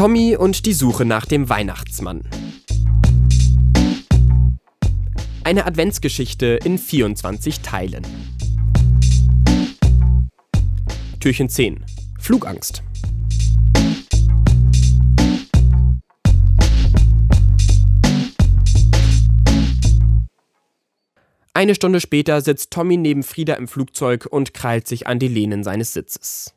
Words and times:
Tommy 0.00 0.34
und 0.34 0.64
die 0.64 0.72
Suche 0.72 1.04
nach 1.04 1.26
dem 1.26 1.50
Weihnachtsmann. 1.50 2.22
Eine 5.44 5.66
Adventsgeschichte 5.66 6.58
in 6.64 6.78
24 6.78 7.60
Teilen. 7.60 8.06
Türchen 11.20 11.50
10. 11.50 11.84
Flugangst. 12.18 12.82
Eine 21.52 21.74
Stunde 21.74 22.00
später 22.00 22.40
sitzt 22.40 22.70
Tommy 22.70 22.96
neben 22.96 23.22
Frieda 23.22 23.52
im 23.52 23.68
Flugzeug 23.68 24.24
und 24.30 24.54
krallt 24.54 24.88
sich 24.88 25.06
an 25.06 25.18
die 25.18 25.28
Lehnen 25.28 25.62
seines 25.62 25.92
Sitzes. 25.92 26.54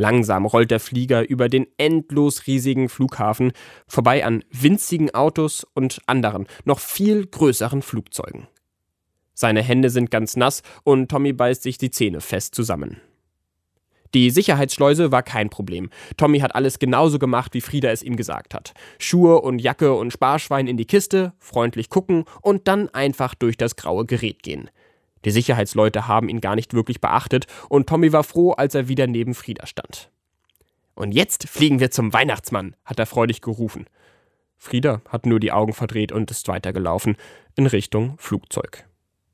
Langsam 0.00 0.46
rollt 0.46 0.70
der 0.70 0.80
Flieger 0.80 1.28
über 1.28 1.50
den 1.50 1.66
endlos 1.76 2.46
riesigen 2.46 2.88
Flughafen 2.88 3.52
vorbei 3.86 4.24
an 4.24 4.42
winzigen 4.50 5.14
Autos 5.14 5.66
und 5.74 6.00
anderen, 6.06 6.46
noch 6.64 6.80
viel 6.80 7.26
größeren 7.26 7.82
Flugzeugen. 7.82 8.48
Seine 9.34 9.60
Hände 9.62 9.90
sind 9.90 10.10
ganz 10.10 10.36
nass 10.36 10.62
und 10.84 11.10
Tommy 11.10 11.34
beißt 11.34 11.62
sich 11.62 11.76
die 11.76 11.90
Zähne 11.90 12.22
fest 12.22 12.54
zusammen. 12.54 13.02
Die 14.14 14.30
Sicherheitsschleuse 14.30 15.12
war 15.12 15.22
kein 15.22 15.50
Problem. 15.50 15.90
Tommy 16.16 16.40
hat 16.40 16.54
alles 16.54 16.78
genauso 16.78 17.18
gemacht, 17.18 17.52
wie 17.52 17.60
Frieda 17.60 17.90
es 17.90 18.02
ihm 18.02 18.16
gesagt 18.16 18.54
hat. 18.54 18.72
Schuhe 18.98 19.42
und 19.42 19.58
Jacke 19.58 19.92
und 19.92 20.14
Sparschwein 20.14 20.66
in 20.66 20.78
die 20.78 20.86
Kiste, 20.86 21.34
freundlich 21.38 21.90
gucken 21.90 22.24
und 22.40 22.68
dann 22.68 22.88
einfach 22.88 23.34
durch 23.34 23.58
das 23.58 23.76
graue 23.76 24.06
Gerät 24.06 24.42
gehen. 24.42 24.70
Die 25.24 25.30
Sicherheitsleute 25.30 26.08
haben 26.08 26.28
ihn 26.28 26.40
gar 26.40 26.56
nicht 26.56 26.74
wirklich 26.74 27.00
beachtet 27.00 27.46
und 27.68 27.88
Tommy 27.88 28.12
war 28.12 28.24
froh, 28.24 28.52
als 28.52 28.74
er 28.74 28.88
wieder 28.88 29.06
neben 29.06 29.34
Frieda 29.34 29.66
stand. 29.66 30.10
Und 30.94 31.12
jetzt 31.12 31.48
fliegen 31.48 31.80
wir 31.80 31.90
zum 31.90 32.12
Weihnachtsmann, 32.12 32.76
hat 32.84 32.98
er 32.98 33.06
freudig 33.06 33.40
gerufen. 33.40 33.86
Frieda 34.56 35.00
hat 35.08 35.24
nur 35.24 35.40
die 35.40 35.52
Augen 35.52 35.72
verdreht 35.72 36.12
und 36.12 36.30
ist 36.30 36.46
weitergelaufen 36.48 37.16
in 37.56 37.66
Richtung 37.66 38.16
Flugzeug. 38.18 38.86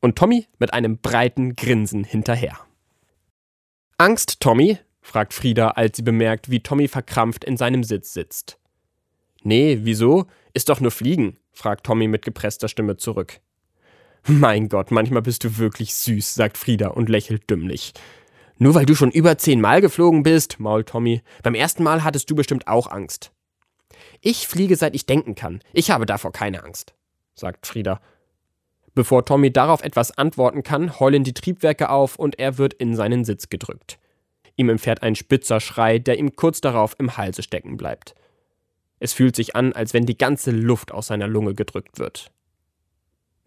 Und 0.00 0.16
Tommy 0.16 0.46
mit 0.58 0.72
einem 0.72 0.98
breiten 0.98 1.56
Grinsen 1.56 2.04
hinterher. 2.04 2.58
Angst, 3.96 4.40
Tommy? 4.40 4.78
fragt 5.00 5.34
Frieda, 5.34 5.70
als 5.70 5.96
sie 5.96 6.02
bemerkt, 6.02 6.50
wie 6.50 6.60
Tommy 6.60 6.86
verkrampft 6.86 7.42
in 7.42 7.56
seinem 7.56 7.82
Sitz 7.82 8.12
sitzt. 8.12 8.58
Nee, 9.42 9.80
wieso? 9.82 10.26
Ist 10.52 10.68
doch 10.68 10.80
nur 10.80 10.90
Fliegen, 10.90 11.38
fragt 11.50 11.86
Tommy 11.86 12.06
mit 12.06 12.24
gepresster 12.24 12.68
Stimme 12.68 12.96
zurück. 12.96 13.40
Mein 14.28 14.68
Gott, 14.68 14.90
manchmal 14.90 15.22
bist 15.22 15.42
du 15.44 15.56
wirklich 15.56 15.94
süß, 15.94 16.34
sagt 16.34 16.58
Frieda 16.58 16.88
und 16.88 17.08
lächelt 17.08 17.48
dümmlich. 17.48 17.94
Nur 18.58 18.74
weil 18.74 18.84
du 18.84 18.94
schon 18.94 19.10
über 19.10 19.38
zehnmal 19.38 19.80
geflogen 19.80 20.22
bist, 20.22 20.60
mault 20.60 20.90
Tommy. 20.90 21.22
Beim 21.42 21.54
ersten 21.54 21.82
Mal 21.82 22.04
hattest 22.04 22.30
du 22.30 22.34
bestimmt 22.34 22.68
auch 22.68 22.90
Angst. 22.90 23.32
Ich 24.20 24.46
fliege, 24.46 24.76
seit 24.76 24.94
ich 24.94 25.06
denken 25.06 25.34
kann. 25.34 25.60
Ich 25.72 25.90
habe 25.90 26.04
davor 26.04 26.32
keine 26.32 26.62
Angst, 26.62 26.94
sagt 27.34 27.66
Frieda 27.66 28.02
Bevor 28.94 29.24
Tommy 29.24 29.50
darauf 29.50 29.82
etwas 29.82 30.18
antworten 30.18 30.62
kann, 30.62 31.00
heulen 31.00 31.24
die 31.24 31.32
Triebwerke 31.32 31.88
auf 31.88 32.16
und 32.16 32.38
er 32.38 32.58
wird 32.58 32.74
in 32.74 32.96
seinen 32.96 33.24
Sitz 33.24 33.48
gedrückt. 33.48 33.98
Ihm 34.56 34.68
entfährt 34.68 35.02
ein 35.02 35.14
spitzer 35.14 35.60
Schrei, 35.60 35.98
der 35.98 36.18
ihm 36.18 36.36
kurz 36.36 36.60
darauf 36.60 36.96
im 36.98 37.16
Halse 37.16 37.42
stecken 37.42 37.78
bleibt. 37.78 38.14
Es 38.98 39.14
fühlt 39.14 39.36
sich 39.36 39.56
an, 39.56 39.72
als 39.72 39.94
wenn 39.94 40.04
die 40.04 40.18
ganze 40.18 40.50
Luft 40.50 40.92
aus 40.92 41.06
seiner 41.06 41.28
Lunge 41.28 41.54
gedrückt 41.54 41.98
wird. 41.98 42.30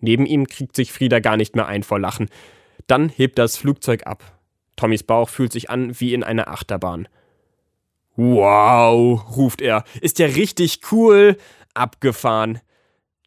Neben 0.01 0.25
ihm 0.25 0.47
kriegt 0.47 0.75
sich 0.75 0.91
Frieda 0.91 1.19
gar 1.19 1.37
nicht 1.37 1.55
mehr 1.55 1.67
ein 1.67 1.83
vor 1.83 1.99
Lachen. 1.99 2.29
Dann 2.87 3.09
hebt 3.09 3.39
das 3.39 3.55
Flugzeug 3.55 4.05
ab. 4.05 4.39
Tommys 4.75 5.03
Bauch 5.03 5.29
fühlt 5.29 5.51
sich 5.51 5.69
an 5.69 5.99
wie 5.99 6.13
in 6.13 6.23
einer 6.23 6.47
Achterbahn. 6.47 7.07
Wow, 8.15 9.37
ruft 9.37 9.61
er. 9.61 9.83
Ist 10.01 10.19
ja 10.19 10.25
richtig 10.25 10.81
cool. 10.91 11.37
Abgefahren. 11.73 12.59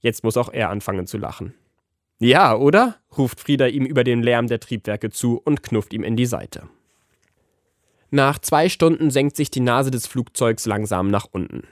Jetzt 0.01 0.25
muss 0.25 0.37
auch 0.37 0.53
er 0.53 0.69
anfangen 0.69 1.07
zu 1.07 1.17
lachen. 1.17 1.55
Ja, 2.19 2.55
oder? 2.57 2.97
ruft 3.17 3.41
Frieda 3.41 3.67
ihm 3.67 3.87
über 3.87 4.05
den 4.05 4.23
Lärm 4.23 4.49
der 4.49 4.61
Triebwerke 4.61 5.11
zu 5.11 5.41
und 5.45 5.63
knufft 5.63 5.93
ihm 5.93 6.03
in 6.03 6.17
die 6.17 6.27
Seite. 6.27 6.69
Nach 8.11 8.39
zwei 8.39 8.69
Stunden 8.69 9.11
senkt 9.11 9.37
sich 9.37 9.51
die 9.51 9.61
Nase 9.61 9.91
des 9.91 10.07
Flugzeugs 10.07 10.67
langsam 10.67 11.09
nach 11.09 11.27
unten. 11.31 11.67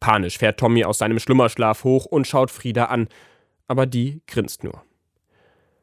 Panisch 0.00 0.38
fährt 0.38 0.58
Tommy 0.58 0.84
aus 0.84 0.98
seinem 0.98 1.18
Schlummerschlaf 1.18 1.84
hoch 1.84 2.06
und 2.06 2.26
schaut 2.26 2.50
Frieda 2.50 2.86
an, 2.86 3.08
aber 3.74 3.86
die 3.86 4.22
grinst 4.28 4.62
nur. 4.62 4.84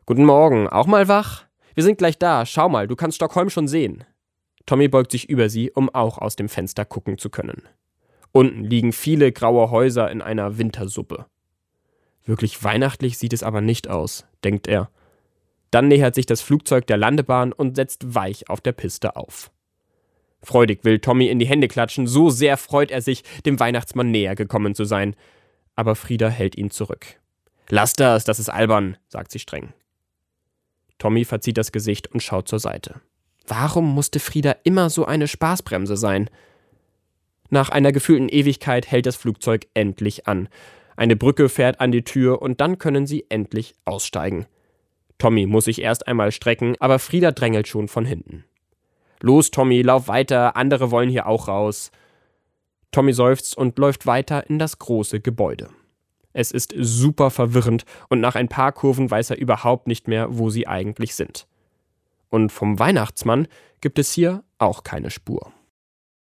Guten 0.06 0.24
Morgen, 0.24 0.70
auch 0.70 0.88
mal 0.88 1.10
wach? 1.10 1.44
Wir 1.76 1.84
sind 1.84 1.98
gleich 1.98 2.18
da, 2.18 2.46
schau 2.46 2.70
mal, 2.70 2.88
du 2.88 2.96
kannst 2.96 3.18
Stockholm 3.18 3.50
schon 3.50 3.68
sehen. 3.68 4.06
Tommy 4.66 4.88
beugt 4.88 5.12
sich 5.12 5.28
über 5.28 5.50
sie, 5.50 5.72
um 5.72 5.94
auch 5.94 6.18
aus 6.18 6.38
dem 6.38 6.48
Fenster 6.48 6.86
gucken 6.86 7.18
zu 7.18 7.30
können. 7.30 7.64
Unten 8.32 8.64
liegen 8.64 8.94
viele 8.94 9.34
graue 9.34 9.72
Häuser 9.72 10.10
in 10.10 10.22
einer 10.22 10.58
Wintersuppe. 10.58 11.26
Wirklich 12.24 12.64
weihnachtlich 12.64 13.18
sieht 13.18 13.34
es 13.34 13.44
aber 13.44 13.60
nicht 13.60 13.90
aus, 13.90 14.26
denkt 14.46 14.70
er. 14.70 14.90
Dann 15.70 15.90
nähert 15.90 16.16
sich 16.16 16.26
das 16.26 16.40
Flugzeug 16.40 16.88
der 16.88 16.96
Landebahn 16.96 17.52
und 17.52 17.76
setzt 17.76 18.16
weich 18.16 18.50
auf 18.50 18.62
der 18.62 18.72
Piste 18.72 19.18
auf. 19.18 19.52
Freudig 20.42 20.86
will 20.86 21.00
Tommy 21.00 21.28
in 21.28 21.40
die 21.40 21.46
Hände 21.46 21.68
klatschen, 21.68 22.08
so 22.08 22.30
sehr 22.30 22.56
freut 22.56 22.90
er 22.90 23.02
sich, 23.02 23.26
dem 23.46 23.60
Weihnachtsmann 23.60 24.12
näher 24.12 24.36
gekommen 24.36 24.76
zu 24.76 24.86
sein. 24.86 25.14
Aber 25.76 25.96
Frieda 25.96 26.30
hält 26.30 26.58
ihn 26.58 26.72
zurück. 26.72 27.20
Lass 27.74 27.94
das, 27.94 28.26
das 28.26 28.38
ist 28.38 28.50
albern, 28.50 28.98
sagt 29.08 29.32
sie 29.32 29.40
streng. 29.40 29.72
Tommy 30.98 31.24
verzieht 31.24 31.58
das 31.58 31.72
Gesicht 31.72 32.12
und 32.12 32.22
schaut 32.22 32.50
zur 32.50 32.60
Seite. 32.60 33.00
Warum 33.48 33.96
musste 33.96 34.20
Frieda 34.20 34.58
immer 34.66 34.90
so 34.90 35.06
eine 35.06 35.26
Spaßbremse 35.26 35.96
sein? 35.96 36.30
Nach 37.50 37.70
einer 37.70 37.94
gefühlten 37.94 38.28
Ewigkeit 38.28 38.92
hält 38.92 39.06
das 39.06 39.16
Flugzeug 39.16 39.68
endlich 39.74 40.28
an. 40.28 40.50
Eine 40.98 41.16
Brücke 41.16 41.48
fährt 41.48 41.80
an 41.80 41.94
die 41.94 42.04
Tür 42.04 42.42
und 42.42 42.60
dann 42.60 42.78
können 42.78 43.08
sie 43.08 43.26
endlich 43.30 43.74
aussteigen. 43.86 44.48
Tommy 45.18 45.46
muss 45.46 45.64
sich 45.64 45.82
erst 45.82 46.10
einmal 46.10 46.34
strecken, 46.34 46.76
aber 46.82 47.00
Frieda 47.00 47.32
drängelt 47.32 47.70
schon 47.70 47.88
von 47.88 48.04
hinten. 48.04 48.44
Los, 49.22 49.50
Tommy, 49.50 49.82
lauf 49.82 50.10
weiter, 50.10 50.58
andere 50.58 50.92
wollen 50.92 51.10
hier 51.10 51.26
auch 51.26 51.48
raus. 51.48 51.92
Tommy 52.92 53.14
seufzt 53.14 53.56
und 53.56 53.80
läuft 53.80 54.06
weiter 54.06 54.50
in 54.50 54.60
das 54.60 54.78
große 54.78 55.22
Gebäude. 55.22 55.70
Es 56.34 56.52
ist 56.52 56.74
super 56.78 57.30
verwirrend 57.30 57.86
und 58.10 58.20
nach 58.20 58.36
ein 58.36 58.48
paar 58.48 58.72
Kurven 58.72 59.10
weiß 59.10 59.32
er 59.32 59.38
überhaupt 59.38 59.88
nicht 59.88 60.08
mehr, 60.08 60.28
wo 60.38 60.50
sie 60.50 60.68
eigentlich 60.68 61.16
sind. 61.16 61.48
Und 62.30 62.52
vom 62.52 62.80
Weihnachtsmann 62.80 63.48
gibt 63.82 64.00
es 64.00 64.12
hier 64.12 64.44
auch 64.58 64.84
keine 64.84 65.10
Spur. 65.10 65.52